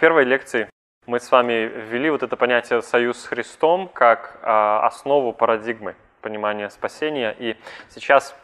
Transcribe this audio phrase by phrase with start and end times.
[0.00, 0.68] первой лекции
[1.06, 6.70] мы с вами ввели вот это понятие «союз с Христом» как а, основу парадигмы понимания
[6.70, 7.36] спасения.
[7.38, 7.56] И
[7.90, 8.34] сейчас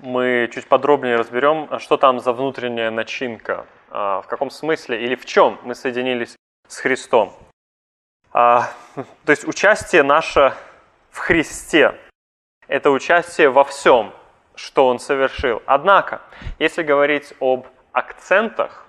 [0.00, 5.24] мы чуть подробнее разберем, что там за внутренняя начинка, а, в каком смысле или в
[5.24, 6.34] чем мы соединились
[6.66, 7.32] с Христом.
[8.32, 8.70] А,
[9.24, 10.52] то есть участие наше
[11.10, 11.94] в Христе–
[12.66, 14.12] это участие во всем,
[14.56, 15.62] что Он совершил.
[15.66, 16.22] Однако,
[16.58, 18.83] если говорить об акцентах,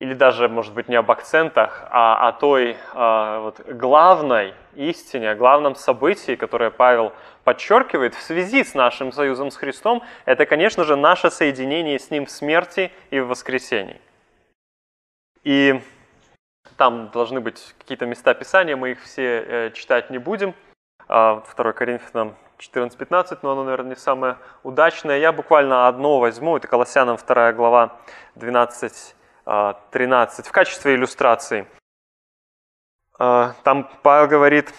[0.00, 5.34] или даже, может быть, не об акцентах, а о той а, вот, главной истине, о
[5.34, 7.12] главном событии, которое Павел
[7.44, 12.24] подчеркивает в связи с нашим союзом с Христом, это, конечно же, наше соединение с Ним
[12.24, 14.00] в смерти и в воскресении.
[15.44, 15.82] И
[16.78, 20.54] там должны быть какие-то места Писания, мы их все э, читать не будем.
[21.08, 25.18] 2 а, Коринфянам 14-15, но оно, наверное, не самое удачное.
[25.18, 27.98] Я буквально одно возьму, это Колоссянам 2 глава
[28.36, 29.16] 12
[29.90, 31.66] 13 в качестве иллюстрации.
[33.18, 34.72] А, там Павел говорит,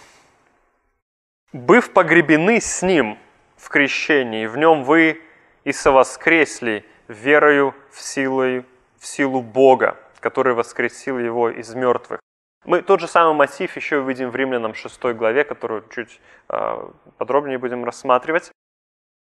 [1.51, 3.17] «Быв погребены с Ним
[3.57, 5.21] в крещении, в Нем вы
[5.65, 8.63] и совоскресли верою в силу,
[8.97, 12.21] в силу Бога, который воскресил Его из мертвых».
[12.63, 17.57] Мы тот же самый мотив еще увидим в Римлянам 6 главе, которую чуть а, подробнее
[17.57, 18.51] будем рассматривать.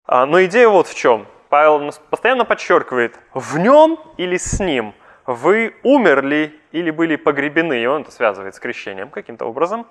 [0.06, 1.28] А, но идея вот в чем.
[1.50, 4.92] Павел постоянно подчеркивает, в нем или с ним–
[5.26, 9.86] вы умерли или были погребены, и он это связывает с крещением каким-то образом,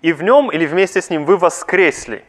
[0.00, 2.24] и в нем или вместе с ним вы воскресли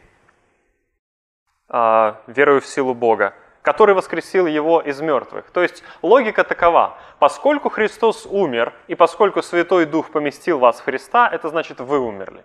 [1.68, 5.50] э, верою в силу Бога, который воскресил его из мертвых.
[5.50, 6.98] То есть логика такова.
[7.18, 12.44] Поскольку Христос умер, и поскольку Святой Дух поместил вас в Христа, это значит, вы умерли.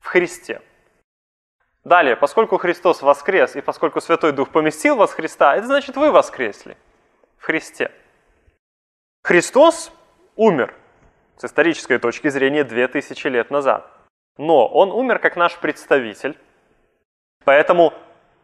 [0.00, 0.60] В Христе.
[1.84, 6.10] Далее, поскольку Христос воскрес, и поскольку Святой Дух поместил вас в Христа, это значит, вы
[6.10, 6.76] воскресли
[7.38, 7.90] в Христе.
[9.28, 9.92] Христос
[10.36, 10.72] умер
[11.36, 13.86] с исторической точки зрения 2000 лет назад.
[14.38, 16.34] Но он умер как наш представитель,
[17.44, 17.92] поэтому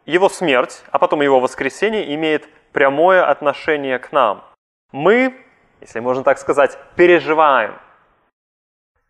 [0.05, 4.45] его смерть, а потом его воскресение имеет прямое отношение к нам.
[4.93, 5.35] Мы,
[5.81, 7.81] если можно так сказать, переживаем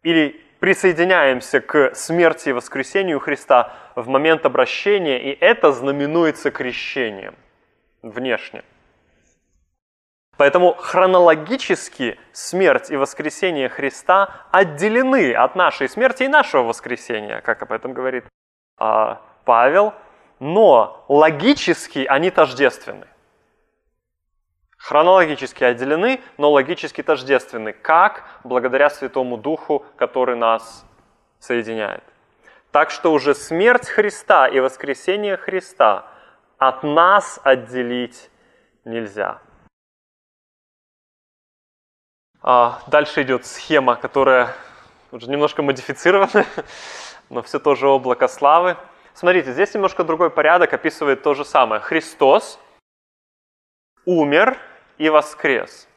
[0.05, 7.35] или присоединяемся к смерти и воскресению Христа в момент обращения, и это знаменуется крещением
[8.01, 8.63] внешне.
[10.37, 17.73] Поэтому хронологически смерть и воскресение Христа отделены от нашей смерти и нашего воскресения, как об
[17.73, 18.25] этом говорит
[18.77, 19.95] а, Павел,
[20.41, 23.07] но логически они тождественны.
[24.77, 27.73] Хронологически отделены, но логически тождественны.
[27.73, 28.25] Как?
[28.43, 30.85] Благодаря Святому Духу, который нас
[31.39, 32.05] соединяет.
[32.71, 36.05] Так что уже смерть Христа и воскресение Христа
[36.59, 38.31] от нас отделить
[38.85, 39.41] нельзя.
[42.47, 44.55] А, дальше идет схема, которая
[45.13, 46.45] уже немножко модифицирована,
[47.31, 48.77] но все тоже облако славы.
[49.15, 51.81] Смотрите, здесь немножко другой порядок описывает то же самое.
[51.81, 52.59] Христос
[54.05, 54.59] умер
[54.99, 55.89] и воскрес.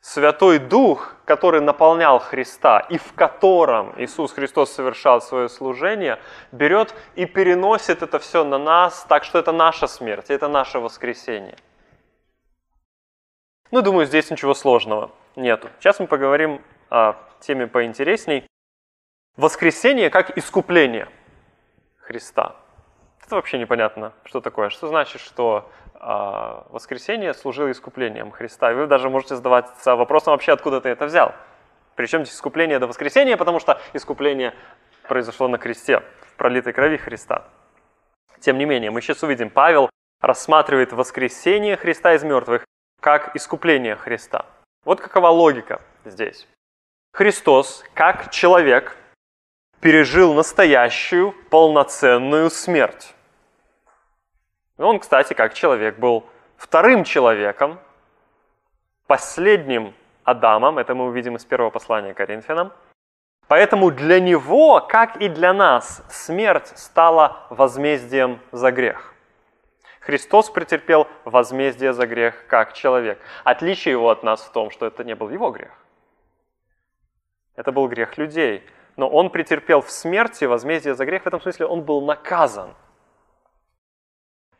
[0.00, 6.18] Святой Дух, который наполнял Христа и в котором Иисус Христос совершал свое служение,
[6.52, 11.58] берет и переносит это все на нас, так что это наша смерть, это наше воскресение.
[13.70, 15.68] Ну, думаю, здесь ничего сложного нету.
[15.78, 18.46] Сейчас мы поговорим о теме поинтересней.
[19.36, 21.08] Воскресение как искупление
[21.98, 22.56] Христа.
[23.24, 24.68] Это вообще непонятно, что такое.
[24.68, 25.98] Что значит, что э,
[26.70, 28.72] воскресение служило искуплением Христа?
[28.72, 31.34] Вы даже можете задаваться вопросом вообще, откуда ты это взял.
[31.96, 34.54] Причем здесь искупление до воскресения, потому что искупление
[35.08, 37.44] произошло на кресте, в пролитой крови Христа.
[38.40, 39.90] Тем не менее, мы сейчас увидим, Павел
[40.20, 42.64] рассматривает воскресение Христа из мертвых
[43.00, 44.46] как искупление Христа.
[44.84, 46.46] Вот какова логика здесь.
[47.12, 48.96] Христос, как человек,
[49.80, 53.14] пережил настоящую полноценную смерть.
[54.76, 56.24] Он, кстати, как человек, был
[56.56, 57.78] вторым человеком,
[59.06, 59.94] последним
[60.24, 62.72] Адамом, это мы увидим из первого послания Коринфянам.
[63.46, 69.13] Поэтому для него, как и для нас, смерть стала возмездием за грех.
[70.04, 73.18] Христос претерпел возмездие за грех как человек.
[73.42, 75.72] Отличие его от нас в том, что это не был его грех.
[77.56, 78.62] Это был грех людей.
[78.96, 81.22] Но он претерпел в смерти возмездие за грех.
[81.22, 82.74] В этом смысле он был наказан.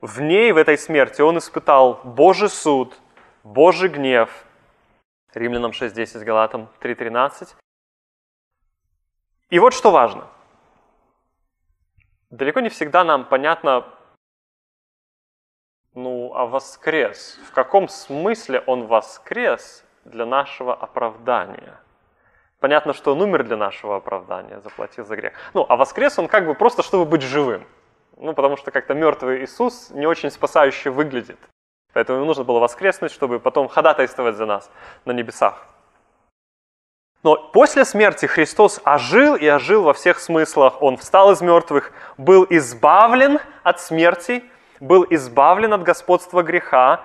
[0.01, 2.99] В ней, в этой смерти, он испытал Божий суд,
[3.43, 4.31] Божий гнев.
[5.35, 7.55] Римлянам 6.10, Галатам 3.13.
[9.51, 10.27] И вот что важно.
[12.31, 13.85] Далеко не всегда нам понятно,
[15.95, 17.39] ну, а воскрес?
[17.49, 21.79] В каком смысле он воскрес для нашего оправдания.
[22.59, 25.35] Понятно, что он умер для нашего оправдания, заплатил за грех.
[25.53, 27.67] Ну, а воскрес он как бы просто, чтобы быть живым.
[28.17, 31.39] Ну, потому что как-то мертвый Иисус не очень спасающе выглядит.
[31.93, 34.71] Поэтому ему нужно было воскреснуть, чтобы потом ходатайствовать за нас
[35.05, 35.67] на небесах.
[37.23, 40.83] Но после смерти Христос ожил и ожил во всех смыслах.
[40.83, 44.45] Он встал из мертвых, был избавлен от смерти,
[44.81, 47.01] был избавлен от господства греха.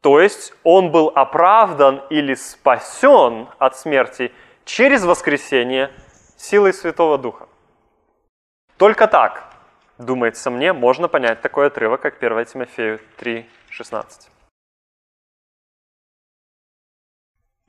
[0.00, 4.32] То есть он был оправдан или спасен от смерти
[4.64, 5.90] через воскресение
[6.36, 7.48] силой Святого Духа.
[8.76, 9.44] Только так,
[9.98, 14.28] думается мне, можно понять такой отрывок, как 1 Тимофею 3,16.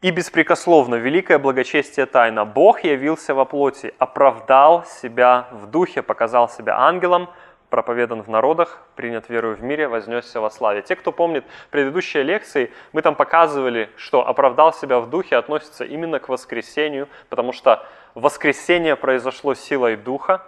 [0.01, 2.45] И беспрекословно великое благочестие тайна.
[2.45, 7.29] Бог явился во плоти, оправдал себя в духе, показал себя ангелом,
[7.75, 10.81] проповедан в народах, принят верою в мире, вознесся во славе.
[10.81, 16.19] Те, кто помнит предыдущие лекции, мы там показывали, что оправдал себя в духе относится именно
[16.19, 20.41] к воскресению, потому что воскресение произошло силой духа.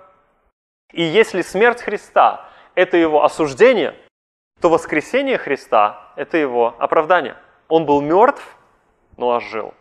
[0.94, 3.94] И если смерть Христа– это его осуждение,
[4.62, 7.36] то воскресение Христа– это его оправдание.
[7.68, 8.56] Он был мертв,
[9.18, 9.74] но ожил.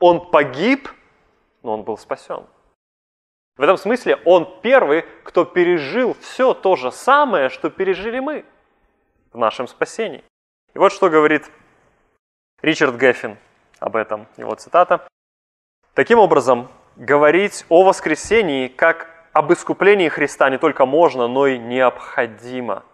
[0.00, 0.88] Он погиб,
[1.62, 2.46] но он был спасен.
[3.56, 8.44] В этом смысле он первый, кто пережил все то же самое, что пережили мы
[9.32, 10.22] в нашем спасении.
[10.74, 11.50] И вот что говорит
[12.60, 13.38] Ричард Геффин
[13.78, 15.06] об этом, его цитата.
[15.94, 22.84] Таким образом, говорить о воскресении как об искуплении Христа не только можно, но и необходимо.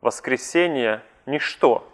[0.00, 1.88] Воскресение– ничто,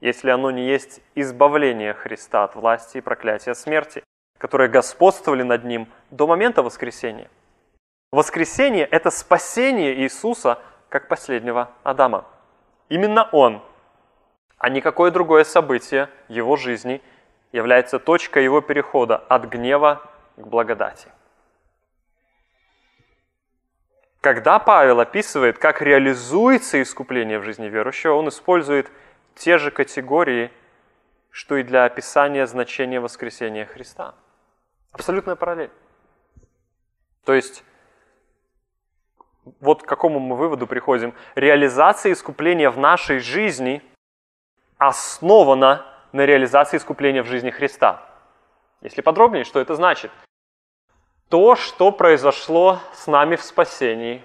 [0.00, 4.02] если оно не есть избавление Христа от власти и проклятия смерти,
[4.38, 7.30] которые господствовали над ним до момента воскресения.
[8.12, 12.26] Воскресение– это спасение Иисуса как последнего Адама.
[12.88, 13.62] Именно Он,
[14.58, 17.02] а никакое другое событие его жизни
[17.50, 21.08] является точкой его перехода от гнева к благодати.
[24.20, 28.88] Когда Павел описывает, как реализуется искупление в жизни верующего, он использует–
[29.34, 30.50] те же категории,
[31.30, 34.14] что и для описания значения воскресения Христа.
[34.92, 35.70] Абсолютная параллель.
[37.24, 37.64] То есть,
[39.60, 41.14] вот к какому мы выводу приходим.
[41.34, 43.82] Реализация искупления в нашей жизни
[44.78, 48.02] основана на реализации искупления в жизни Христа.
[48.80, 50.10] Если подробнее, что это значит?
[51.28, 54.22] То, что произошло с нами в спасении,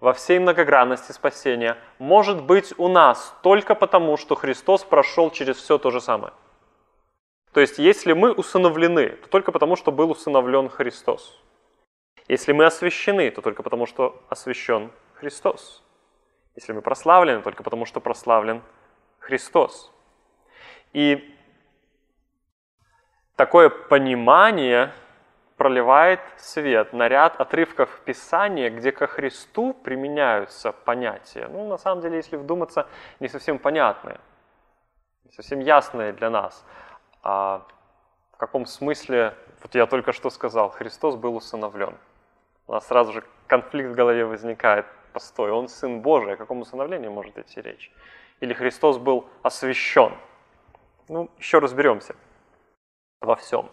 [0.00, 5.78] во всей многогранности спасения может быть у нас только потому, что Христос прошел через все
[5.78, 6.32] то же самое.
[7.52, 11.40] То есть, если мы усыновлены, то только потому, что был усыновлен Христос.
[12.28, 15.82] Если мы освящены, то только потому, что освящен Христос.
[16.54, 18.62] Если мы прославлены, только потому, что прославлен
[19.18, 19.92] Христос.
[20.92, 21.36] И
[23.36, 24.92] такое понимание
[25.56, 31.48] проливает свет на ряд отрывков Писания, где ко Христу применяются понятия.
[31.48, 32.86] Ну, на самом деле, если вдуматься,
[33.20, 34.18] не совсем понятные,
[35.24, 36.64] не совсем ясные для нас.
[37.22, 37.66] А
[38.32, 41.96] в каком смысле, вот я только что сказал, Христос был усыновлен.
[42.66, 44.86] У нас сразу же конфликт в голове возникает.
[45.12, 47.92] Постой, он Сын Божий, о каком усыновлении может идти речь?
[48.40, 50.12] Или Христос был освящен?
[51.08, 52.16] Ну, еще разберемся
[53.20, 53.70] во всем.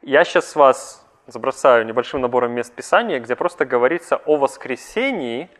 [0.00, 5.50] Я сейчас вас забросаю небольшим набором мест Писания, где просто говорится о воскресении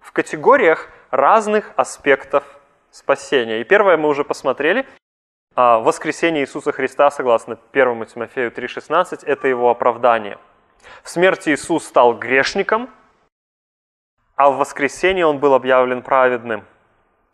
[0.00, 2.42] в категориях разных аспектов
[2.90, 3.60] спасения.
[3.60, 4.86] И первое мы уже посмотрели.
[5.54, 10.38] А, воскресение Иисуса Христа, согласно 1 Тимофею 3,16, это его оправдание.
[11.02, 12.90] В смерти Иисус стал грешником,
[14.36, 16.64] а в воскресении он был объявлен праведным.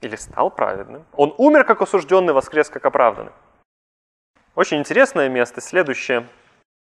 [0.01, 1.05] Или стал праведным.
[1.13, 3.33] Он умер как осужденный, воскрес как оправданный.
[4.55, 5.61] Очень интересное место.
[5.61, 6.29] Следующее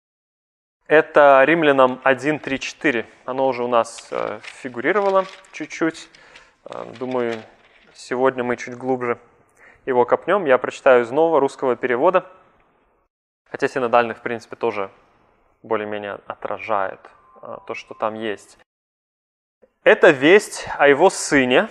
[0.88, 3.06] –это римлянам 1.3.4.
[3.26, 6.10] Оно уже у нас э, фигурировало чуть-чуть.
[6.66, 7.36] Э, думаю,
[7.94, 9.18] сегодня мы чуть глубже
[9.86, 10.46] его копнем.
[10.46, 12.26] Я прочитаю из нового русского перевода.
[13.50, 14.90] Хотя синодальный, в принципе, тоже
[15.64, 17.00] более-менее отражает
[17.42, 18.58] э, то, что там есть.
[19.84, 21.70] Это весть о его сыне,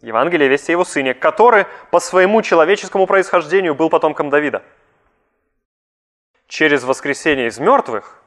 [0.00, 4.62] Евангелие весть о его сыне, который по своему человеческому происхождению был потомком Давида–
[6.52, 8.22] через воскресение из мертвых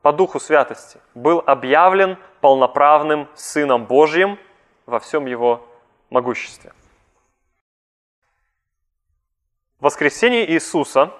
[0.00, 4.38] по духу святости был объявлен полноправным Сыном Божьим
[4.86, 5.68] во всем Его
[6.08, 6.72] могуществе.
[9.80, 11.12] Воскресение Иисуса,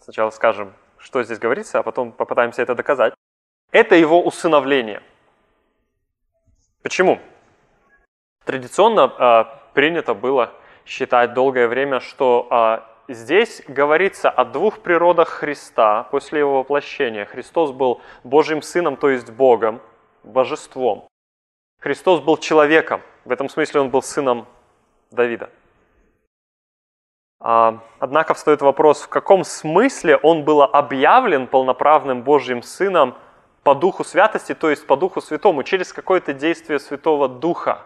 [0.00, 3.14] сначала скажем, что здесь говорится, а потом попытаемся это доказать,
[3.72, 5.02] это Его усыновление.
[6.82, 7.20] Почему?
[8.44, 10.52] Традиционно э, принято было
[10.86, 12.48] считать долгое время, что
[13.08, 17.26] э, здесь говорится о двух природах Христа после его воплощения.
[17.26, 19.80] Христос был Божьим Сыном, то есть Богом,
[20.22, 21.06] Божеством.
[21.80, 24.46] Христос был человеком, в этом смысле он был сыном
[25.10, 25.50] Давида.
[27.40, 33.16] А, однако встает вопрос, в каком смысле он был объявлен полноправным Божьим Сыном
[33.62, 37.82] по Духу Святости, то есть по Духу Святому, через какое-то действие Святого Духа.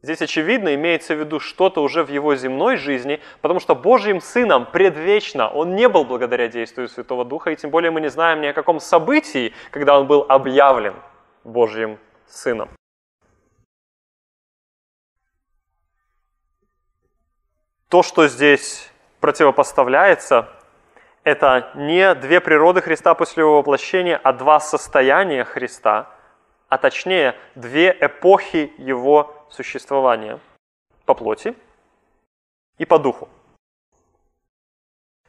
[0.00, 4.66] Здесь, очевидно, имеется в виду что-то уже в его земной жизни, потому что Божьим Сыном
[4.66, 8.46] предвечно он не был благодаря действию Святого Духа, и тем более мы не знаем ни
[8.46, 10.94] о каком событии, когда он был объявлен
[11.42, 12.68] Божьим Сыном.
[17.88, 18.90] То, что здесь
[19.20, 20.48] противопоставляется,
[21.24, 26.10] это не две природы Христа после его воплощения, а два состояния Христа,
[26.68, 30.38] а точнее две эпохи его существования
[31.06, 31.56] по плоти
[32.76, 33.28] и по духу.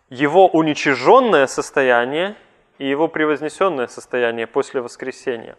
[0.10, 2.36] Его уничиженное состояние
[2.78, 5.54] и его превознесенное состояние после воскресения.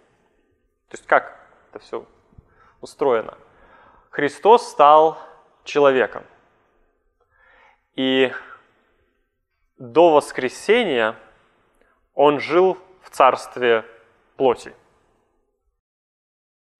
[0.89, 1.41] То есть как
[1.71, 2.05] это все
[2.83, 3.39] устроено?
[4.11, 5.19] Христос стал
[5.65, 6.25] человеком.
[8.03, 8.33] И
[9.77, 11.17] до воскресения
[12.15, 13.85] он жил в царстве
[14.39, 14.73] плоти.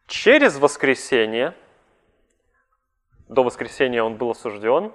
[0.07, 1.53] Через воскресение,
[3.29, 4.95] до воскресения он был осужден,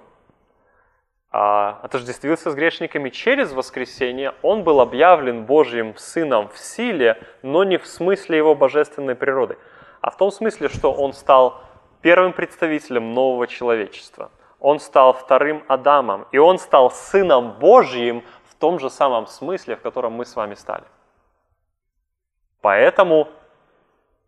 [1.30, 7.78] а, отождествился с грешниками, через воскресение он был объявлен Божьим Сыном в силе, но не
[7.78, 9.58] в смысле его божественной природы,
[10.00, 11.62] а в том смысле, что он стал
[12.02, 18.78] первым представителем нового человечества– он стал вторым Адамом, и он стал Сыном Божьим в том
[18.78, 20.84] же самом смысле, в котором мы с вами стали.
[22.62, 23.28] Поэтому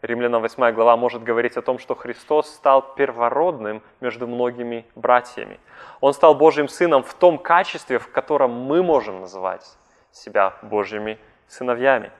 [0.03, 5.59] Римлянам 8 глава может говорить о том, что Христос стал первородным между многими братьями.
[6.01, 9.77] Он стал Божьим Сыном в том качестве, в котором мы можем называть
[10.13, 11.19] себя Божьими
[11.49, 12.13] сыновьями.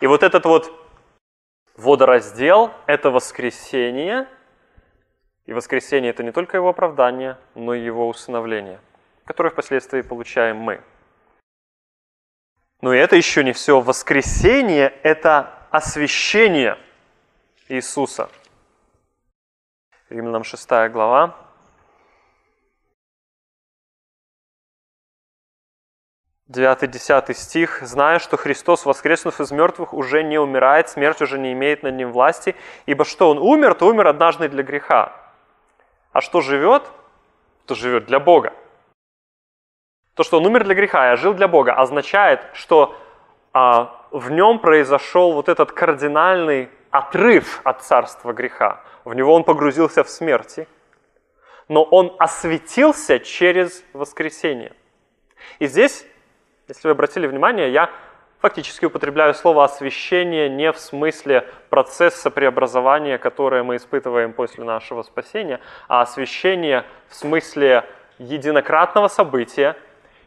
[0.00, 0.72] И вот этот вот
[1.76, 4.26] водораздел, это воскресение–
[5.50, 8.78] и воскресение– это не только его оправдание, но и его усыновление,
[9.24, 10.80] которое впоследствии получаем мы.
[12.80, 13.80] Но и это еще не все.
[13.80, 16.78] Воскресение– это освящение
[17.68, 18.30] Иисуса.
[20.08, 21.36] Римлянам 6 глава.
[26.46, 27.80] Девятый, десятый стих.
[27.82, 32.12] «Зная, что Христос, воскреснув из мертвых, уже не умирает, смерть уже не имеет над ним
[32.12, 32.54] власти,
[32.86, 35.19] ибо что он умер, то умер однажды для греха,
[36.12, 36.82] а что живет,
[37.66, 38.52] то живет для Бога.
[40.14, 42.96] То, что он умер для греха, а жил для Бога, означает, что
[43.52, 48.82] а, в нем произошел вот этот кардинальный отрыв от царства греха.
[49.04, 50.66] В него он погрузился в смерти,
[51.68, 54.72] но он осветился через воскресение.
[55.58, 56.04] И здесь,
[56.68, 57.90] если вы обратили внимание, я
[58.40, 65.60] фактически употребляю слово освящение не в смысле процесса преобразования, которое мы испытываем после нашего спасения,
[65.88, 67.84] а освящение в смысле
[68.18, 69.76] единократного события,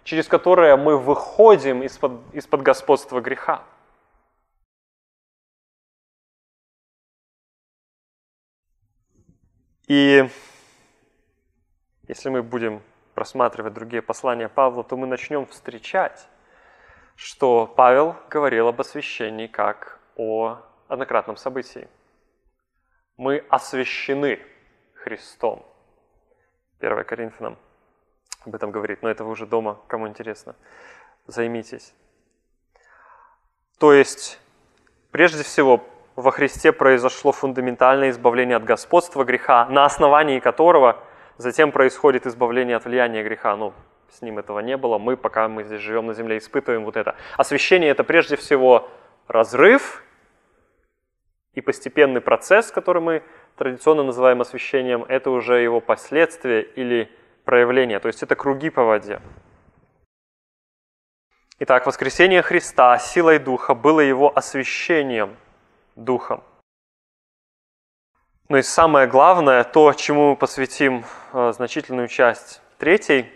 [0.03, 3.63] через которое мы выходим из-под, из-под господства греха.
[9.87, 10.27] И
[12.07, 12.81] если мы будем
[13.13, 16.27] просматривать другие послания Павла, то мы начнем встречать
[17.15, 21.87] что Павел говорил об освящении как о однократном событии.
[23.17, 24.39] Мы освящены
[24.95, 25.65] Христом.
[26.79, 27.57] 1 Коринфянам
[28.45, 30.55] об этом говорит, но это вы уже дома, кому интересно,
[31.27, 31.93] займитесь.
[33.79, 34.39] То есть,
[35.11, 35.83] прежде всего,
[36.15, 41.03] во Христе произошло фундаментальное избавление от господства греха, на основании которого
[41.37, 43.55] затем происходит избавление от влияния греха.
[43.55, 43.73] Ну,
[44.13, 44.97] с ним этого не было.
[44.97, 47.15] Мы, пока мы здесь живем на земле, испытываем вот это.
[47.37, 48.89] Освящение– это прежде всего
[49.27, 50.03] разрыв
[51.53, 53.23] и постепенный процесс, который мы
[53.55, 57.11] традиционно называем освящением, это уже его последствия или
[57.45, 59.21] проявление, то есть это круги по воде.
[61.59, 65.37] Итак, воскресение Христа силой Духа было его освящением
[65.95, 66.43] Духом.
[68.49, 73.31] Ну и самое главное, то, чему мы посвятим э, значительную часть третьей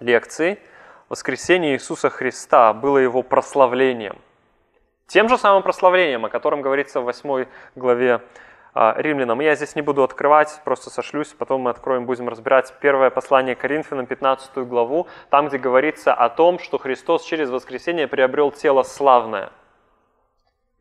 [0.00, 0.58] лекции,
[1.08, 4.18] воскресение Иисуса Христа было его прославлением.
[5.06, 8.20] Тем же самым прославлением, о котором говорится в 8 главе
[8.74, 9.40] а, Римлянам.
[9.40, 14.06] Я здесь не буду открывать, просто сошлюсь, потом мы откроем, будем разбирать первое послание Коринфянам,
[14.06, 19.50] 15 главу, там, где говорится о том, что Христос через воскресение приобрел тело славное.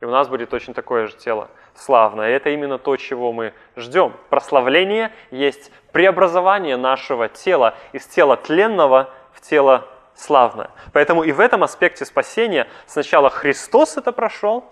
[0.06, 2.30] У нас будет точно такое же тело славное.
[2.30, 4.14] Это именно то, чего мы ждем.
[4.30, 10.70] Прославление есть преобразование нашего тела из тела тленного в тело славное.
[10.94, 14.64] Поэтому и в этом аспекте спасения сначала Христос это прошел,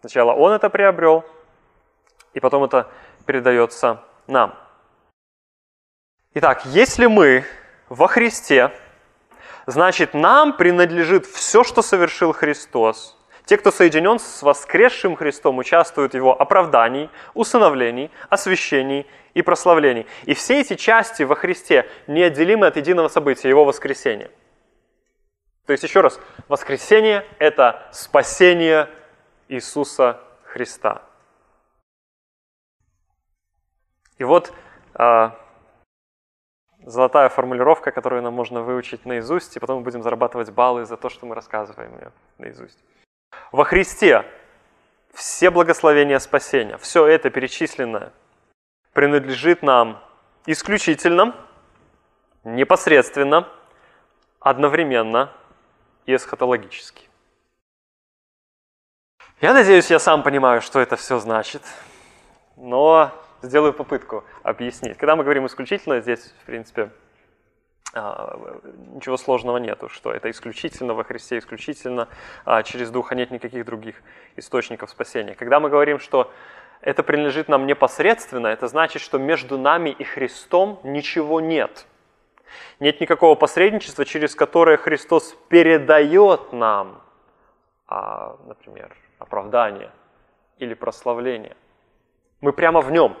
[0.00, 1.24] сначала Он это приобрел,
[2.32, 2.88] и потом это
[3.26, 4.54] передается нам.
[6.34, 7.44] Итак, если мы
[7.88, 8.72] во Христе,
[9.66, 13.19] значит нам принадлежит все, что совершил Христос.
[13.50, 20.06] Те, кто соединен с воскресшим Христом, участвуют в его оправдании, усыновлении, освящении и прославлении.
[20.22, 24.30] И все эти части во Христе неотделимы от единого события, его воскресения.
[25.66, 28.88] То есть еще раз, воскресение– это спасение
[29.48, 31.02] Иисуса Христа.
[34.18, 34.52] И вот
[34.94, 35.36] а,
[36.84, 41.08] золотая формулировка, которую нам можно выучить наизусть, и потом мы будем зарабатывать баллы за то,
[41.08, 42.78] что мы рассказываем ее наизусть.
[43.52, 44.24] Во Христе
[45.12, 48.12] все благословения спасения, все это перечисленное
[48.92, 50.02] принадлежит нам
[50.46, 51.34] исключительно,
[52.44, 53.48] непосредственно,
[54.38, 55.32] одновременно
[56.06, 57.08] и эсхатологически.
[59.40, 61.62] Я надеюсь, я сам понимаю, что это все значит,
[62.56, 63.10] но
[63.42, 64.96] сделаю попытку объяснить.
[64.96, 66.90] Когда мы говорим исключительно, здесь, в принципе,
[67.92, 72.08] ничего сложного нету, что это исключительно во Христе, исключительно
[72.44, 74.02] а, через Духа, нет никаких других
[74.36, 75.34] источников спасения.
[75.34, 76.32] Когда мы говорим, что
[76.82, 81.86] это принадлежит нам непосредственно, это значит, что между нами и Христом ничего нет.
[82.78, 87.02] Нет никакого посредничества, через которое Христос передает нам,
[87.88, 89.90] а, например, оправдание
[90.58, 91.56] или прославление.
[92.40, 93.16] Мы прямо в нем.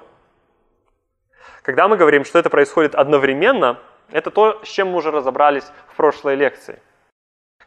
[1.62, 3.80] Когда мы говорим, что это происходит одновременно–
[4.12, 6.80] это то, с чем мы уже разобрались в прошлой лекции.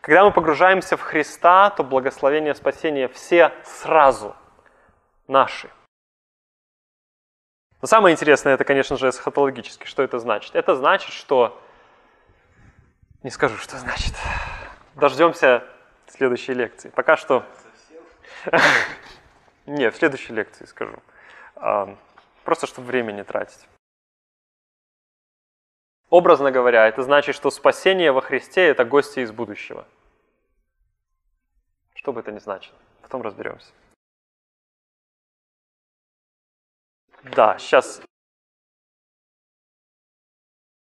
[0.02, 4.36] Когда мы погружаемся в Христа, то благословение спасения все сразу
[5.28, 5.70] наши.
[7.82, 9.86] Но самое интересное, это, конечно же, эсхатологически.
[9.86, 10.56] Что это значит?
[10.56, 11.62] Это значит, что...
[13.24, 14.14] Не скажу, что значит.
[14.96, 15.64] Дождемся
[16.08, 16.90] следующей лекции.
[16.90, 17.46] Пока что...
[19.66, 20.98] Нет, в следующей лекции скажу.
[22.44, 23.68] Просто, чтобы время не тратить.
[26.14, 29.88] Образно говоря, это значит, что спасение во Христе– это гости из будущего.
[31.96, 32.78] Что бы это ни значило.
[33.02, 33.74] Потом разберемся.
[37.24, 38.00] Да, сейчас...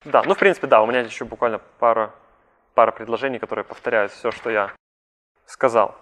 [0.05, 2.15] Да, ну, в принципе, да, у меня еще буквально пара,
[2.75, 4.77] пара предложений, которые повторяют все, что я
[5.47, 5.97] сказал.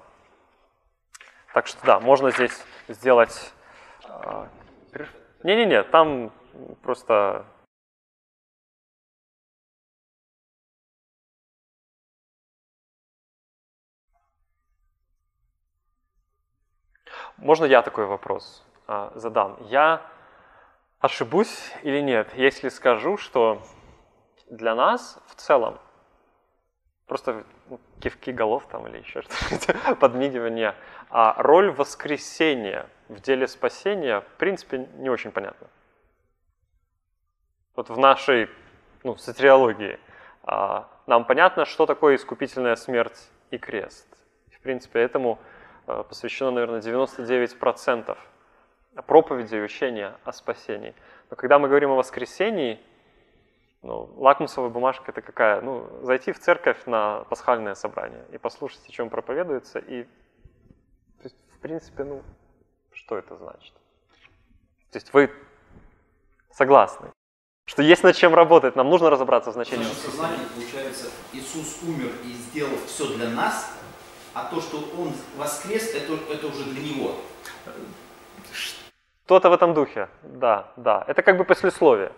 [1.54, 3.52] Так что да, можно здесь сделать...
[4.02, 4.48] А,
[5.44, 6.32] не-не-не, там
[6.82, 7.46] просто
[17.42, 19.56] Можно я такой вопрос а, задам?
[19.62, 20.00] Я
[21.00, 23.60] ошибусь или нет, если скажу, что
[24.48, 25.80] для нас в целом,
[27.08, 27.44] просто
[28.00, 30.76] кивки голов там или еще что-то, подмигивание,
[31.10, 35.66] а роль воскресения в деле спасения, в принципе, не очень понятна.
[37.74, 38.48] Вот в нашей
[39.02, 39.98] ну, сатриологии
[40.44, 44.06] а, нам понятно, что такое искупительная смерть и крест.
[44.52, 45.40] В принципе, этому
[45.86, 48.16] посвящено, наверное, 99%
[49.06, 50.94] проповеди и учения о спасении.
[51.30, 52.80] Но когда мы говорим о воскресении,
[53.82, 55.60] ну, лакмусовая бумажка это какая?
[55.60, 61.36] Ну, зайти в церковь на пасхальное собрание и послушать, о чем проповедуется, и, то есть,
[61.56, 62.22] в принципе, ну,
[62.92, 63.74] что это значит?
[64.92, 65.32] То есть вы
[66.50, 67.10] согласны,
[67.64, 69.84] что есть над чем работать, нам нужно разобраться в значении.
[69.84, 73.72] В сознании, получается, Иисус умер и сделал все для нас,
[74.34, 77.16] а то, что он воскрес, это, это уже для него.
[79.24, 81.04] Что-то в этом духе, да, да.
[81.06, 82.12] Это как бы послесловие.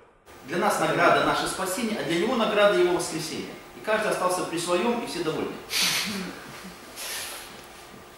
[0.45, 3.53] Для нас награда наше спасение, а для него награда его воскресение.
[3.77, 5.53] И каждый остался при своем, и все довольны.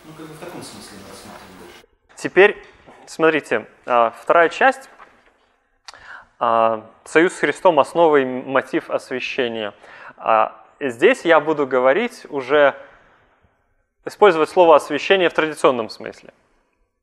[0.04, 1.84] Ну, как бы в таком смысле мы рассматриваем больше.
[2.16, 2.64] Теперь,
[3.06, 4.88] смотрите, а, вторая часть.
[6.38, 9.72] А, Союз с Христом– основа и мотив освящения.
[10.16, 12.74] А, здесь я буду говорить уже
[14.06, 16.32] использовать слово освящение в традиционном смысле.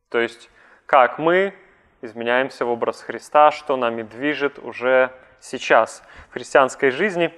[0.09, 0.49] То есть,
[0.85, 1.53] как мы
[2.01, 7.33] изменяемся в образ Христа, что нами движет уже сейчас в христианской жизни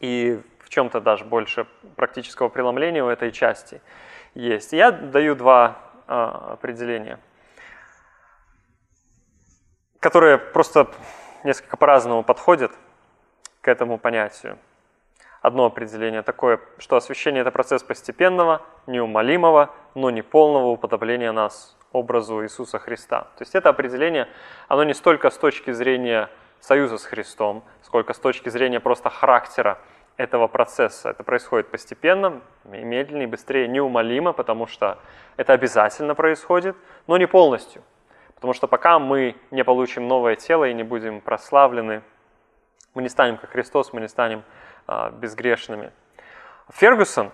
[0.00, 3.80] и в чем-то даже больше практического преломления у этой части
[4.34, 4.72] есть.
[4.72, 7.18] Я даю два а, определения,
[9.98, 10.88] которые просто
[11.44, 12.72] несколько по-разному подходят
[13.60, 14.58] к этому понятию.
[15.42, 22.42] Одно определение такое, что освящение– это процесс постепенного, неумолимого, но не полного уподобления нас образу
[22.44, 23.22] Иисуса Христа.
[23.36, 24.28] То есть это определение,
[24.68, 26.28] оно не столько с точки зрения
[26.60, 29.78] союза с Христом, сколько с точки зрения просто характера
[30.16, 31.10] этого процесса.
[31.10, 34.98] Это происходит постепенно, медленнее, быстрее, неумолимо, потому что
[35.36, 37.82] это обязательно происходит, но не полностью.
[38.34, 42.02] Потому что пока мы не получим новое тело и не будем прославлены,
[42.94, 44.42] мы не станем как Христос, мы не станем
[45.12, 45.92] безгрешными.
[46.70, 47.30] Фергюсон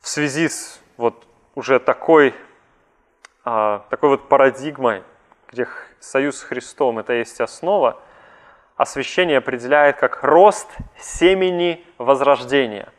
[0.00, 2.34] в связи с вот уже такой,
[3.44, 5.04] а, такой вот парадигмой,
[5.48, 5.68] где
[6.00, 8.00] союз с Христом– это есть основа,
[8.76, 12.92] освящение определяет как рост семени возрождения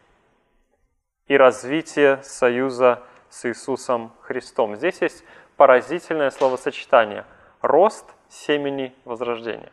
[1.27, 4.75] и развитие союза с Иисусом Христом.
[4.75, 5.23] Здесь есть
[5.57, 7.25] поразительное словосочетание–
[7.63, 9.71] рост семени возрождения.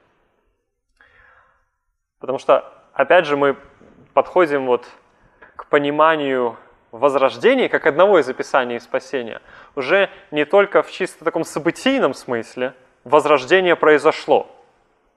[2.18, 3.56] Потому что опять же, мы
[4.14, 4.86] подходим вот
[5.56, 6.56] к пониманию
[6.92, 9.40] возрождения как одного из описаний спасения.
[9.76, 12.74] Уже не только в чисто таком событийном смысле
[13.04, 14.50] возрождение произошло.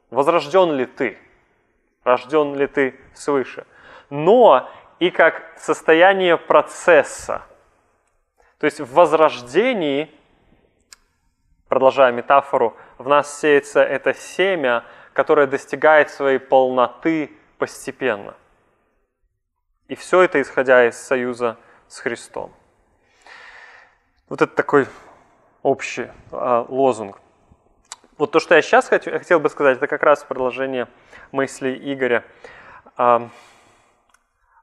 [0.09, 1.17] Возрожден ли ты?
[2.03, 3.65] Рожден ли ты свыше?
[4.09, 7.41] Но и как состояние процесса.
[8.59, 10.09] То есть в возрождении,
[11.67, 14.83] продолжая метафору, в нас сеется это семя,
[15.13, 17.31] которое достигает своей полноты
[17.63, 18.35] постепенно.
[19.87, 21.55] И все это исходя из союза
[21.87, 22.53] с Христом.
[24.27, 24.85] Вот это такой
[25.61, 27.21] общий э, лозунг.
[28.17, 30.89] Вот то, что я сейчас хочу, хотел бы сказать, это как раз продолжение
[31.31, 32.25] мыслей Игоря.
[32.97, 33.29] Э,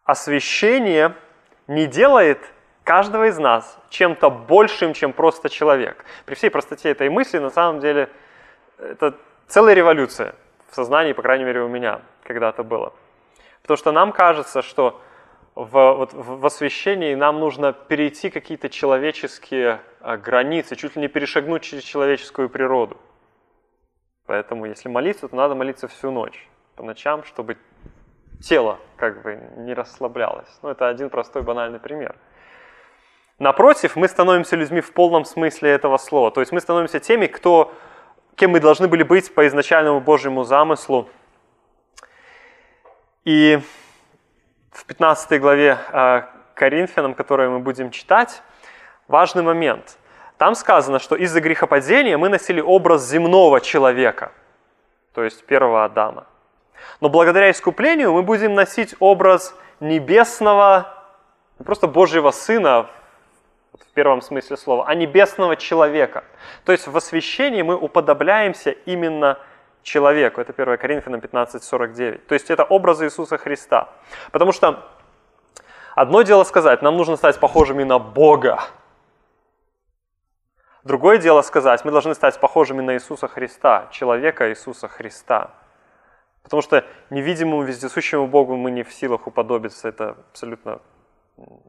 [0.05, 1.15] освящение
[1.69, 2.53] не делает
[2.85, 6.05] каждого из нас чем-то большим, чем просто человек.
[6.27, 8.11] При всей простоте этой мысли, на самом деле,
[8.77, 9.17] это
[9.49, 10.35] целая революция
[10.71, 12.93] в сознании, по крайней мере, у меня когда-то было.
[13.63, 15.01] Потому что нам кажется, что
[15.55, 21.63] в, вот, в освящении нам нужно перейти какие-то человеческие а, границы, чуть ли не перешагнуть
[21.63, 22.97] через человеческую природу.
[24.27, 27.59] Поэтому если молиться, то надо молиться всю ночь, по ночам, чтобы
[28.41, 30.49] тело как бы не расслаблялось.
[30.63, 32.17] Ну, это один простой банальный пример.
[33.39, 36.31] Напротив, мы становимся людьми в полном смысле этого слова.
[36.31, 37.73] То есть мы становимся теми, кто,
[38.37, 41.09] кем мы должны были быть по изначальному Божьему замыслу–
[43.25, 43.61] и
[44.73, 46.23] в 15 главе э,
[46.55, 48.43] Коринфянам, которую мы будем читать,
[49.09, 49.99] важный момент.
[50.39, 54.33] Там сказано, что из-за грехопадения мы носили образ земного человека,
[55.13, 56.27] то есть первого Адама.
[57.01, 60.95] Но благодаря искуплению мы будем носить образ небесного,
[61.59, 62.89] не просто Божьего Сына,
[63.73, 66.25] в первом смысле слова, а небесного человека.
[66.65, 69.39] То есть в освящении мы уподобляемся именно
[69.83, 70.41] человеку.
[70.41, 72.19] Это 1 Коринфянам 15:49.
[72.27, 73.89] То есть это образ Иисуса Христа.
[74.33, 74.85] Потому что
[75.95, 78.61] одно дело сказать, нам нужно стать похожими на Бога.
[80.85, 85.51] Другое дело сказать, мы должны стать похожими на Иисуса Христа, человека Иисуса Христа.
[86.43, 89.89] Потому что невидимому, вездесущему Богу мы не в силах уподобиться.
[89.89, 90.81] Это абсолютно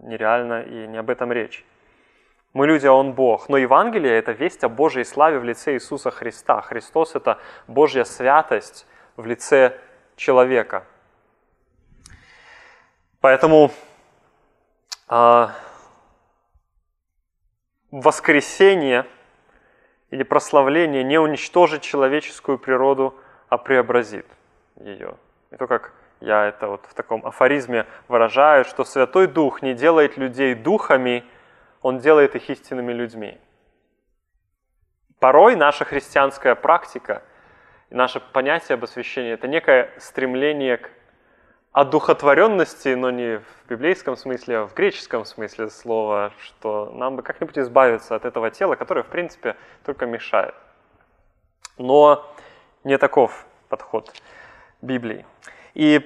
[0.01, 1.65] нереально и не об этом речь.
[2.53, 3.47] Мы люди, а Он Бог.
[3.47, 6.61] Но Евангелие– это весть о Божьей славе в лице Иисуса Христа.
[6.61, 8.85] Христос– это Божья святость
[9.15, 9.77] в лице
[10.17, 10.83] человека.
[13.21, 13.71] Поэтому
[15.07, 15.47] э,
[17.91, 19.05] воскресение
[20.09, 23.15] или прославление не уничтожит человеческую природу,
[23.47, 24.25] а преобразит
[24.75, 25.15] ее.
[25.51, 30.17] И то, как я это вот в таком афоризме выражаю, что Святой Дух не делает
[30.17, 31.23] людей духами–
[31.81, 33.39] он делает их истинными людьми.
[35.19, 37.23] Порой наша христианская практика
[37.89, 40.89] и наше понятие об освящении– это некое стремление к
[41.71, 47.57] одухотворенности, но не в библейском смысле, а в греческом смысле слова, что нам бы как-нибудь
[47.57, 50.55] избавиться от этого тела, которое, в принципе, только мешает.
[51.77, 52.25] Но
[52.83, 54.11] не таков подход
[54.81, 55.25] Библии.
[55.73, 56.01] И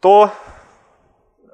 [0.00, 0.30] то,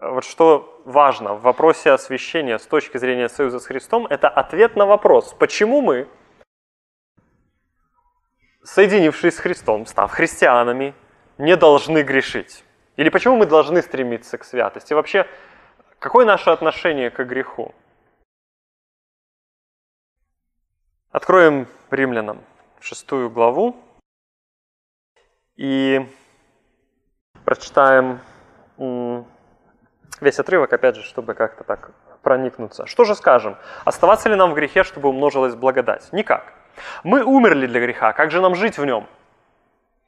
[0.01, 4.87] вот что важно в вопросе освящения с точки зрения союза с Христом, это ответ на
[4.87, 6.09] вопрос, почему мы,
[8.62, 10.95] соединившись с Христом, став христианами,
[11.38, 12.64] не должны грешить?
[12.97, 14.92] Или почему мы должны стремиться к святости?
[14.92, 15.27] Вообще,
[15.99, 17.75] какое наше отношение к греху?
[21.11, 22.42] Откроем римлянам
[22.81, 23.77] шестую главу
[25.57, 26.07] и
[27.45, 28.21] прочитаем
[30.22, 31.90] весь отрывок, опять же, чтобы как-то так
[32.22, 32.87] проникнуться.
[32.87, 33.56] Что же скажем?
[33.85, 36.12] Оставаться ли нам в грехе, чтобы умножилась благодать?
[36.12, 36.52] Никак.
[37.04, 39.06] Мы умерли для греха, как же нам жить в нем?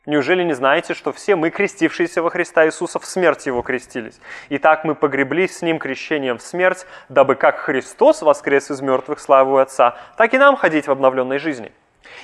[0.06, 4.20] Неужели не знаете, что все мы, крестившиеся во Христа Иисуса, в смерть Его крестились?
[4.50, 9.18] И так мы погреблись с Ним крещением в смерть, дабы как Христос воскрес из мертвых
[9.18, 11.72] славу Отца, так и нам ходить в обновленной жизни.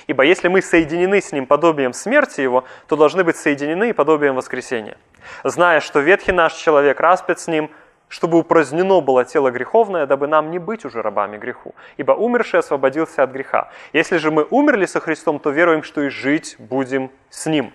[0.05, 4.35] Ибо если мы соединены с Ним подобием смерти Его, то должны быть соединены и подобием
[4.35, 4.97] воскресения.
[5.43, 7.71] Зная, что ветхий наш человек распят с Ним,
[8.11, 11.73] чтобы упразднено было тело греховное, дабы нам не быть уже рабами греху.
[11.95, 13.71] Ибо умерший освободился от греха.
[13.93, 17.73] Если же мы умерли со Христом, то веруем, что и жить будем с Ним.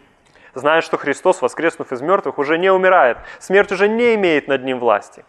[0.52, 4.78] Зная, что Христос, воскреснув из мертвых, уже не умирает, смерть уже не имеет над Ним
[4.78, 5.24] власти.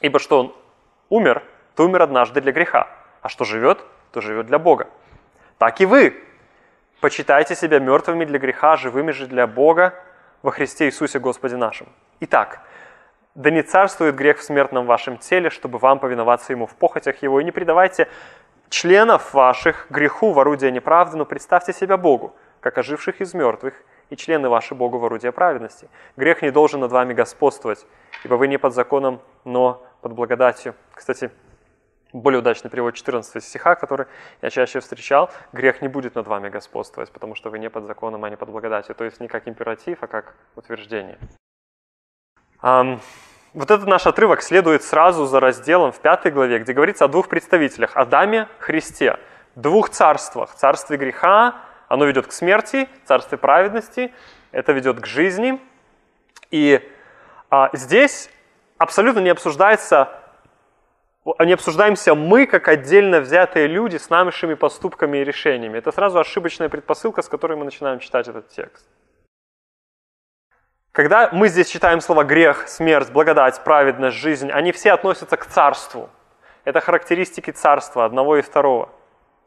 [0.00, 0.54] Ибо что Он
[1.10, 1.42] умер,
[1.76, 2.88] то умер однажды для греха,
[3.20, 4.88] а что живет, то живет для Бога.
[5.58, 6.18] Так и вы.
[7.02, 9.92] Почитайте себя мертвыми для греха, живыми же для Бога
[10.40, 11.88] во Христе Иисусе Господе нашим.
[12.20, 12.62] Итак,
[13.34, 17.40] да не царствует грех в смертном вашем теле, чтобы вам повиноваться ему в похотях его,
[17.40, 18.08] и не предавайте
[18.68, 23.74] членов ваших греху в орудие неправды, но представьте себя Богу, как оживших из мертвых,
[24.10, 25.88] и члены ваши Богу в орудие праведности.
[26.16, 27.86] Грех не должен над вами господствовать,
[28.22, 30.74] ибо вы не под законом, но под благодатью.
[30.92, 31.30] Кстати,
[32.12, 34.06] более удачный перевод 14 стиха, который
[34.42, 38.24] я чаще встречал, грех не будет над вами господствовать, потому что вы не под законом,
[38.24, 38.94] а не под благодатью.
[38.94, 41.18] То есть не как императив, а как утверждение.
[42.64, 47.28] Вот этот наш отрывок следует сразу за разделом в пятой главе, где говорится о двух
[47.28, 49.18] представителях, Адаме, Христе,
[49.54, 50.54] двух царствах.
[50.54, 51.56] Царстве греха,
[51.88, 54.14] оно ведет к смерти, царстве праведности,
[54.50, 55.60] это ведет к жизни.
[56.50, 56.80] И
[57.50, 58.30] а, здесь
[58.78, 60.08] абсолютно не обсуждается,
[61.38, 65.76] не обсуждаемся мы, как отдельно взятые люди с нашими поступками и решениями.
[65.76, 68.88] Это сразу ошибочная предпосылка, с которой мы начинаем читать этот текст.
[70.94, 76.08] Когда мы здесь читаем слова грех, смерть, благодать, праведность, жизнь, они все относятся к царству.
[76.62, 78.90] Это характеристики царства одного и второго.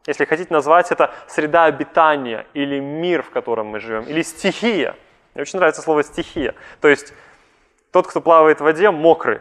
[0.06, 4.94] Если хотите назвать это среда обитания или мир, в котором мы живем, или стихия.
[5.32, 6.54] Мне очень нравится слово стихия.
[6.82, 7.14] То есть
[7.92, 9.40] тот, кто плавает в воде, мокрый.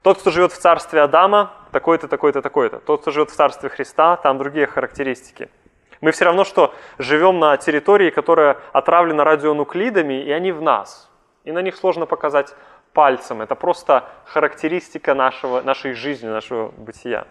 [0.00, 2.78] Тот, кто живет в царстве Адама, такой-то, такой-то, такой-то.
[2.78, 5.50] Тот, кто живет в царстве Христа, там другие характеристики–
[6.02, 11.08] мы все равно, что живем на территории, которая отравлена радионуклидами, и они в нас.
[11.44, 12.54] И на них сложно показать
[12.92, 13.40] пальцем.
[13.40, 17.26] Это просто характеристика нашего, нашей жизни, нашего бытия.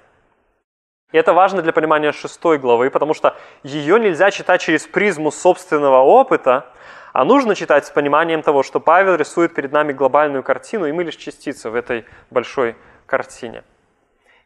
[1.11, 5.97] И это важно для понимания шестой главы, потому что ее нельзя читать через призму собственного
[5.97, 6.65] опыта,
[7.11, 11.03] а нужно читать с пониманием того, что Павел рисует перед нами глобальную картину, и мы
[11.03, 13.65] лишь частица в этой большой картине.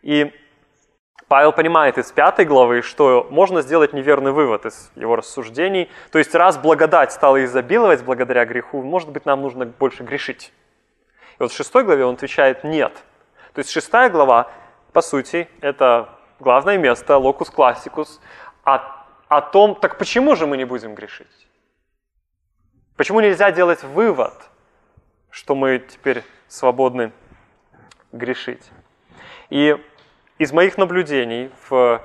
[0.01, 0.33] И
[1.27, 5.89] Павел понимает из пятой главы, что можно сделать неверный вывод из его рассуждений.
[6.11, 10.53] То есть раз благодать стала изобиловать благодаря греху, может быть, нам нужно больше грешить.
[11.31, 12.93] И вот в шестой главе он отвечает «нет».
[13.53, 14.51] То есть шестая глава,
[14.93, 18.21] по сути, это главное место, локус классикус,
[18.63, 21.47] о, о том, так почему же мы не будем грешить?
[22.97, 24.33] Почему нельзя делать вывод,
[25.29, 27.11] что мы теперь свободны
[28.11, 28.69] грешить?
[29.49, 29.81] И
[30.37, 32.01] из моих наблюдений в,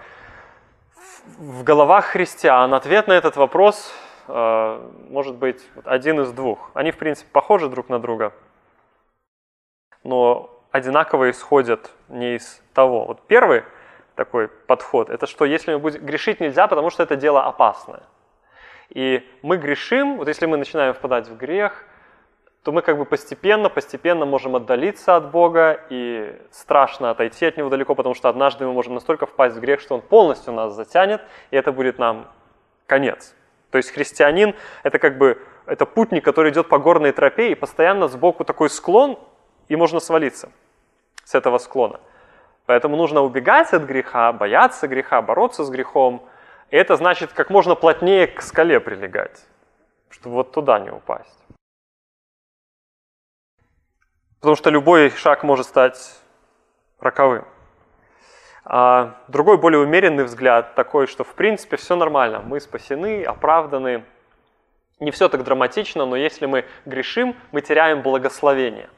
[1.38, 3.93] в головах христиан ответ на этот вопрос
[4.29, 6.71] э, может быть один из двух.
[6.75, 8.33] Они, в принципе, похожи друг на друга,
[10.05, 13.07] но одинаково исходят не из того.
[13.07, 13.64] Вот первый
[14.14, 18.03] такой подход, это что если мы будем грешить нельзя, потому что это дело опасное.
[18.90, 21.85] И мы грешим, вот если мы начинаем впадать в грех,
[22.62, 27.70] то мы как бы постепенно, постепенно можем отдалиться от Бога, и страшно отойти от Него
[27.70, 31.23] далеко, потому что однажды мы можем настолько впасть в грех, что Он полностью нас затянет,
[31.51, 32.29] и это будет нам
[32.87, 33.35] конец.
[33.70, 38.09] То есть христианин– это как бы это путник, который идет по горной тропе, и постоянно
[38.09, 39.18] сбоку такой склон,
[39.68, 40.51] и можно свалиться
[41.25, 42.01] с этого склона.
[42.66, 46.29] Поэтому нужно убегать от греха, бояться греха, бороться с грехом.
[46.70, 49.46] И это значит как можно плотнее к скале прилегать,
[50.11, 51.39] чтобы вот туда не упасть.
[54.40, 56.18] Потому что любой шаг может стать
[56.98, 57.44] роковым.
[58.64, 64.05] А другой, более умеренный взгляд такой, что в принципе все нормально, мы спасены, оправданы.
[64.98, 68.88] Не все так драматично, но если мы грешим, мы теряем благословение.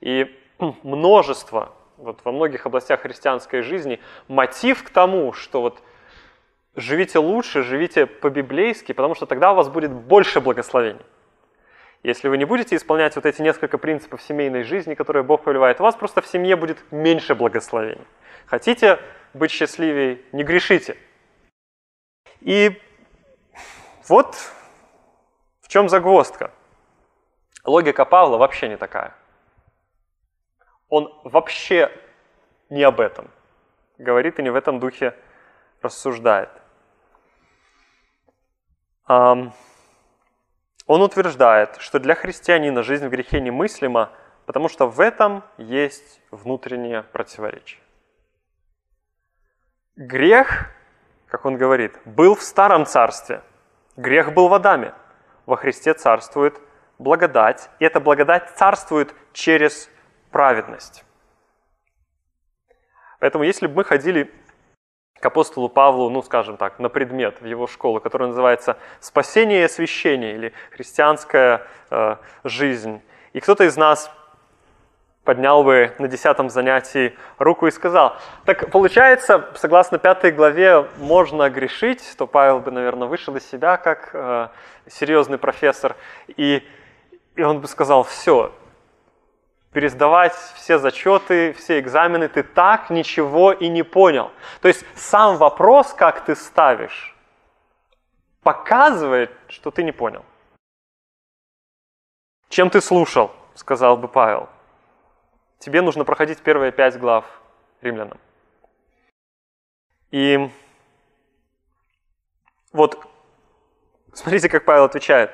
[0.00, 0.38] И
[0.82, 5.82] множество, вот во многих областях христианской жизни, мотив к тому, что вот
[6.74, 11.04] живите лучше, живите по-библейски, потому что тогда у вас будет больше благословений.
[12.02, 15.84] Если вы не будете исполнять вот эти несколько принципов семейной жизни, которые Бог повелевает, у
[15.84, 18.06] вас просто в семье будет меньше благословений.
[18.46, 18.98] Хотите
[19.34, 20.96] быть счастливее, не грешите.
[22.40, 22.80] И
[24.08, 24.36] вот
[25.60, 26.50] в чем загвоздка.
[27.64, 29.14] Логика Павла вообще не такая.
[30.88, 31.90] Он вообще
[32.68, 33.30] не об этом
[33.98, 35.14] говорит и не в этом духе
[35.80, 36.50] рассуждает.
[40.86, 44.10] Он утверждает, что для христианина жизнь в грехе немыслима,
[44.46, 47.80] потому что в этом есть внутреннее противоречие.
[49.96, 50.70] Грех,
[51.28, 53.42] как он говорит, был в старом царстве.
[53.96, 54.94] Грех был в Адаме.
[55.46, 56.60] Во Христе царствует
[56.98, 59.90] благодать, и эта благодать царствует через
[60.30, 61.04] праведность.
[63.18, 64.32] Поэтому если бы мы ходили
[65.22, 69.64] к апостолу Павлу, ну, скажем так, на предмет в его школу, который называется «Спасение и
[69.64, 73.00] освящение» или «Христианская э, жизнь»,
[73.32, 74.10] и кто-то из нас
[75.22, 82.02] поднял бы на десятом занятии руку и сказал, так получается, согласно пятой главе, можно грешить,
[82.18, 84.48] то Павел бы, наверное, вышел из себя как э,
[84.88, 85.94] серьезный профессор,
[86.26, 86.66] и,
[87.36, 88.52] и он бы сказал, все,
[89.72, 94.30] пересдавать все зачеты, все экзамены, ты так ничего и не понял.
[94.60, 97.16] То есть сам вопрос, как ты ставишь,
[98.42, 100.24] показывает, что ты не понял.
[102.48, 104.48] Чем ты слушал, сказал бы Павел
[105.62, 107.24] тебе нужно проходить первые пять глав
[107.82, 108.18] римлянам.
[110.10, 110.50] И
[112.72, 113.06] вот
[114.12, 115.30] смотрите, как Павел отвечает.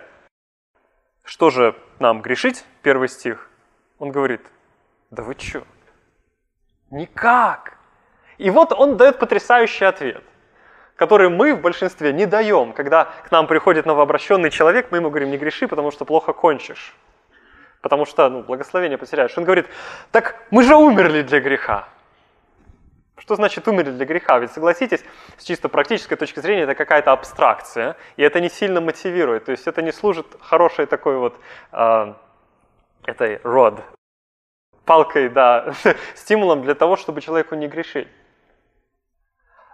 [1.25, 2.65] Что же нам грешить?
[2.83, 3.48] Первый стих.
[3.99, 4.41] Он говорит,
[5.11, 5.65] да вы чё?
[6.91, 7.79] Никак.
[8.39, 10.23] И вот он дает потрясающий ответ,
[10.97, 12.73] который мы в большинстве не даем.
[12.73, 16.95] Когда к нам приходит новообращенный человек, мы ему говорим, не греши, потому что плохо кончишь
[17.81, 19.37] потому что ну, благословение потеряешь.
[19.37, 19.67] Он говорит,
[20.11, 21.89] так мы же умерли для греха.
[23.17, 24.39] Что значит умерли для греха?
[24.39, 25.05] Ведь согласитесь,
[25.37, 29.47] с чисто практической точки зрения это какая-то абстракция, и это не сильно мотивирует.
[29.47, 31.39] То есть это не служит хорошей такой вот
[31.73, 32.15] э,
[33.05, 33.83] этой род,
[34.85, 35.75] палкой, да,
[36.15, 38.09] стимулом для того, чтобы человеку не грешить.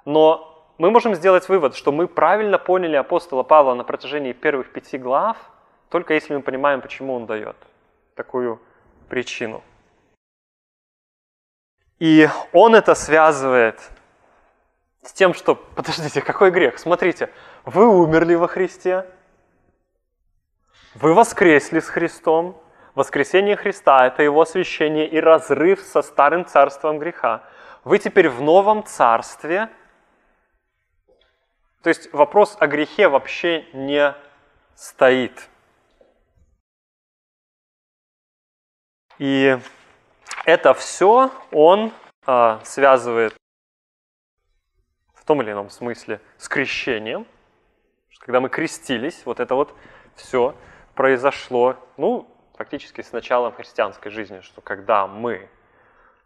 [0.05, 4.99] Но мы можем сделать вывод, что мы правильно поняли апостола Павла на протяжении первых пяти
[4.99, 5.37] глав,
[5.89, 7.57] только если мы понимаем, почему он дает
[8.17, 8.61] такую
[9.09, 9.63] причину.
[12.01, 13.81] И он это связывает
[15.03, 16.79] с тем, что, подождите, какой грех?
[16.79, 17.31] Смотрите,
[17.65, 19.07] вы умерли во Христе,
[20.95, 22.61] вы воскресли с Христом,
[22.95, 27.43] воскресение Христа– это его освящение и разрыв со старым царством греха.
[27.85, 29.69] Вы теперь в новом царстве.
[31.83, 34.15] То есть вопрос о грехе вообще не
[34.75, 35.49] стоит.
[39.19, 39.59] И
[40.45, 41.93] это все он
[42.27, 43.35] а, связывает
[45.15, 47.27] в том или ином смысле с крещением.
[48.19, 49.75] Когда мы крестились, вот это вот
[50.15, 50.57] все
[50.95, 55.49] произошло, ну, фактически с началом христианской жизни, что когда мы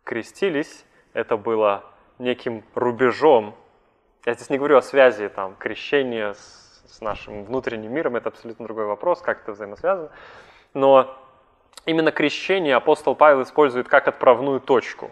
[0.04, 1.84] крестились, это было
[2.18, 3.54] неким рубежом.
[4.24, 8.66] Я здесь не говорю о связи там, крещения с, с нашим внутренним миром, это абсолютно
[8.66, 10.10] другой вопрос, как это взаимосвязано.
[10.74, 11.16] Но
[11.86, 15.10] именно крещение апостол Павел использует как отправную точку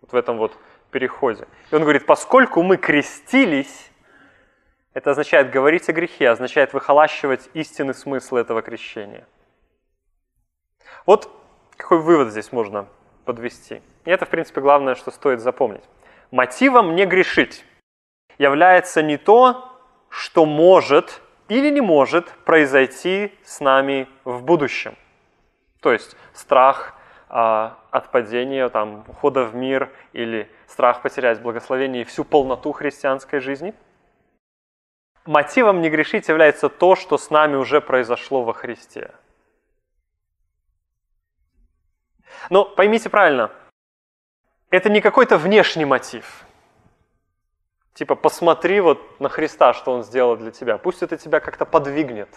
[0.00, 0.56] вот в этом вот
[0.90, 1.46] переходе.
[1.70, 3.90] И он говорит, поскольку мы крестились,
[4.92, 9.26] это означает говорить о грехе, означает выхолащивать истинный смысл этого крещения.
[11.06, 11.30] Вот
[11.76, 12.86] какой вывод здесь можно
[13.24, 13.82] подвести.
[14.04, 15.84] И это, в принципе, главное, что стоит запомнить.
[16.30, 17.64] Мотивом не грешить
[18.38, 19.68] является не то,
[20.08, 24.96] что может или не может произойти с нами в будущем.
[25.80, 26.94] То есть страх
[27.28, 33.40] а, от падения, там, ухода в мир или страх потерять благословение и всю полноту христианской
[33.40, 33.74] жизни.
[35.26, 39.12] Мотивом не грешить является то, что с нами уже произошло во Христе.
[42.50, 43.50] Но поймите правильно,
[44.70, 46.44] это не какой-то внешний мотив.
[47.94, 50.78] Типа, посмотри вот на Христа, что Он сделал для тебя.
[50.78, 52.28] Пусть это тебя как-то подвигнет.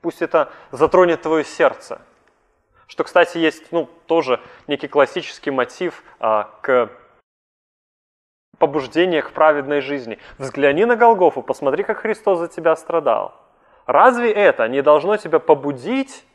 [0.00, 2.00] Пусть это затронет твое сердце–
[2.92, 6.90] что, кстати, есть ну, тоже некий классический мотив а, к
[8.58, 10.18] побуждению к праведной жизни.
[10.36, 13.34] Взгляни на Голгофу, посмотри, как Христос за тебя страдал.
[13.86, 16.26] Разве это не должно тебя побудить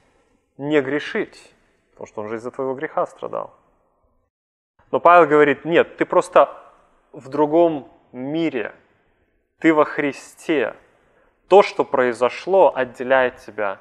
[0.58, 1.54] не грешить?
[1.98, 3.56] Потому что он же из-за твоего греха страдал.
[4.92, 6.56] Но Павел говорит, нет, ты просто
[7.12, 8.76] в другом мире.
[9.58, 10.76] Ты во Христе.
[11.48, 13.80] То, что произошло, отделяет тебя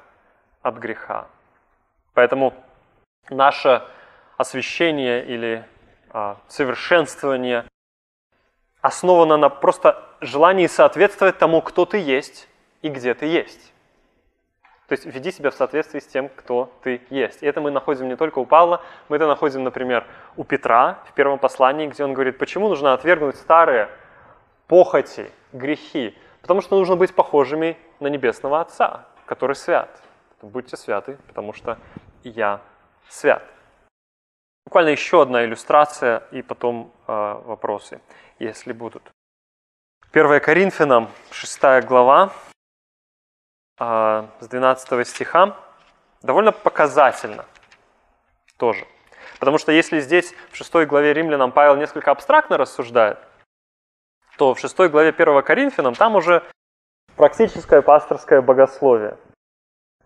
[0.63, 1.27] от греха.
[2.15, 2.55] Поэтому
[3.29, 3.83] наше
[4.35, 5.63] освящение или
[6.09, 7.65] а, совершенствование
[8.81, 12.49] основано на просто желании соответствовать тому, кто ты есть
[12.81, 13.73] и где ты есть.
[14.87, 17.43] То есть веди себя в соответствии с тем, кто ты есть.
[17.43, 20.05] И это мы находим не только у Павла, мы это находим, например,
[20.37, 23.89] у Петра в первом послании, где он говорит, почему нужно отвергнуть старые
[24.67, 26.17] похоти, грехи.
[26.41, 29.89] Потому что нужно быть похожими на Небесного Отца, который свят.
[30.41, 31.77] Будьте святы, потому что
[32.23, 32.61] я
[33.09, 33.43] свят.
[34.65, 37.99] Буквально еще одна иллюстрация и потом э, вопросы,
[38.39, 39.03] если будут.
[40.11, 42.31] 1 Коринфянам, 6 глава,
[43.79, 45.55] с 12 стиха,
[46.23, 47.45] довольно показательно
[48.57, 48.85] тоже.
[49.39, 53.19] Потому что если здесь в 6 главе Римлянам Павел несколько абстрактно рассуждает,
[54.37, 56.43] то в 6 главе 1 Коринфянам там уже
[57.15, 59.17] практическое пасторское богословие.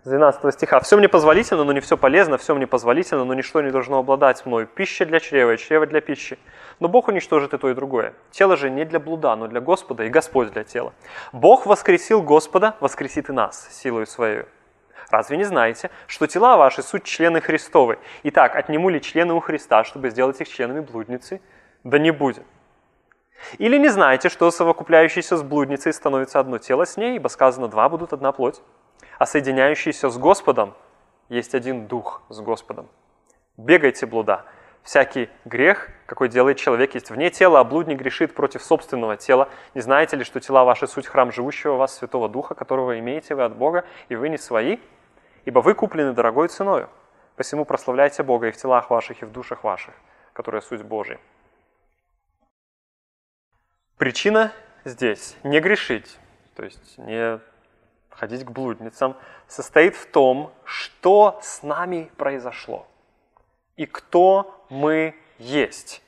[0.04, 0.80] С 12 стиха.
[0.80, 4.44] «Все мне позволительно, но не все полезно, все мне позволительно, но ничто не должно обладать
[4.48, 4.66] мною.
[4.66, 6.40] Пища для чрева и чрева для пищи.
[6.80, 8.16] Но Бог уничтожит и то, и другое.
[8.32, 10.94] Тело же не для блуда, но для Господа, и Господь для тела.
[11.34, 14.46] Бог воскресил Господа, воскресит и нас силою своей.
[15.12, 18.00] Разве не знаете, что тела ваши суть члены Христовы?
[18.24, 21.42] Итак, отниму ли члены у Христа, чтобы сделать их членами блудницы?
[21.84, 22.46] Да не будет.
[23.60, 27.88] Или не знаете, что совокупляющийся с блудницей становится одно тело с ней, ибо сказано, два
[27.88, 28.62] будут одна плоть,
[29.22, 30.74] а соединяющийся с Господом
[31.30, 32.90] есть один дух с Господом.
[33.56, 34.46] Бегайте блуда.
[34.82, 39.48] Всякий грех, какой делает человек, есть вне тела, а блудник грешит против собственного тела.
[39.76, 43.44] Не знаете ли, что тела ваши суть храм живущего вас Святого Духа, которого имеете вы
[43.44, 44.80] от Бога, и вы не свои?
[45.46, 46.90] Ибо вы куплены дорогой ценою.
[47.36, 49.94] Посему прославляйте Бога и в телах ваших, и в душах ваших,
[50.34, 51.20] которые суть Божия.
[54.00, 54.52] Причина
[54.84, 56.18] здесь не грешить,
[56.56, 57.40] то есть не
[58.12, 59.16] ходить к блудницам,
[59.48, 62.88] состоит в том, что с нами произошло
[63.78, 66.04] и кто мы есть.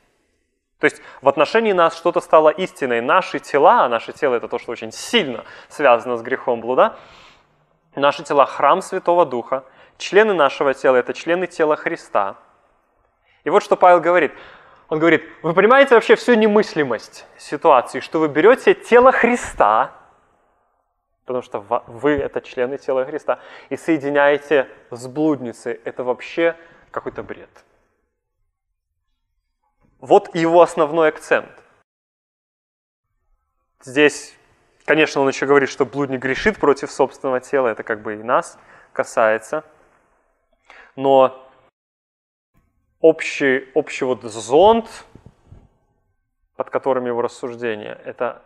[0.80, 3.02] То есть в отношении нас что-то стало истиной.
[3.02, 6.98] Наши тела, а наше тело это то, что очень сильно связано с грехом блуда,
[7.96, 9.64] Наши тела– храм Святого Духа.
[9.98, 12.38] Члены нашего тела– это члены тела Христа.
[13.44, 14.32] И вот что Павел говорит.
[14.90, 19.92] Он говорит, вы понимаете вообще всю немыслимость ситуации, что вы берете тело Христа,
[21.26, 25.80] потому что вы– это члены тела Христа, и соединяете с блудницей.
[25.84, 26.56] Это вообще
[26.92, 27.50] какой-то бред.
[30.00, 31.50] Вот его основной акцент.
[33.82, 34.38] Здесь
[34.86, 38.60] Конечно, он еще говорит, что блудник грешит против собственного тела, это как бы и нас
[38.92, 39.64] касается.
[40.98, 41.50] Но
[43.00, 44.88] общий, общий вот зонд,
[46.58, 48.42] под которым его рассуждение, это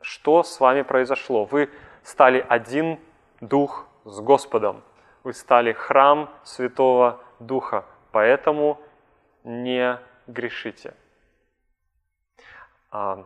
[0.00, 1.44] что с вами произошло.
[1.46, 1.68] Вы
[2.02, 2.98] стали один
[3.40, 4.82] дух с Господом.
[5.24, 8.80] Вы стали храм Святого Духа, поэтому
[9.44, 10.94] не грешите.
[12.90, 13.24] С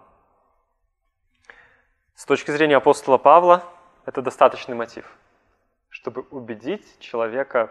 [2.26, 3.64] точки зрения апостола Павла,
[4.04, 5.10] это достаточный мотив,
[5.90, 7.70] чтобы убедить человека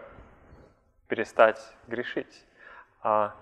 [1.08, 2.44] перестать грешить.
[3.02, 3.34] А,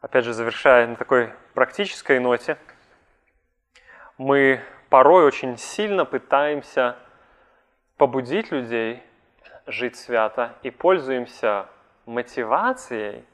[0.00, 2.58] опять же, завершая на такой практической ноте,
[4.16, 6.96] мы порой очень сильно пытаемся
[7.96, 9.02] побудить людей
[9.66, 11.66] жить свято и пользуемся
[12.06, 13.24] мотивацией,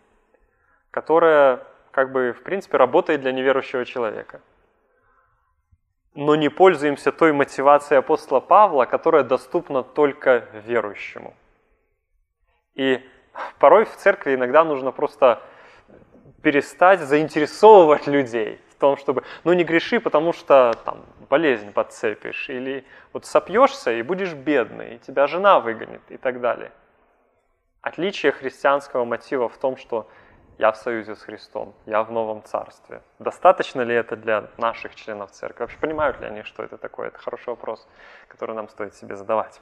[0.90, 4.40] которая как бы в принципе работает для неверующего человека–
[6.14, 11.34] но не пользуемся той мотивацией апостола Павла, которая доступна только верующему.
[12.74, 13.04] И
[13.58, 15.42] порой в церкви иногда нужно просто
[16.42, 23.24] перестать заинтересовывать людей том, чтобы, ну не греши, потому что там болезнь подцепишь, или вот
[23.24, 26.70] сопьешься и будешь бедный, и тебя жена выгонит и так далее.
[27.80, 30.06] Отличие христианского мотива в том, что
[30.58, 33.00] я в союзе с Христом, я в новом царстве.
[33.18, 35.62] Достаточно ли это для наших членов церкви?
[35.62, 37.08] Вообще понимают ли они, что это такое?
[37.08, 37.88] Это хороший вопрос,
[38.28, 39.60] который нам стоит себе задавать.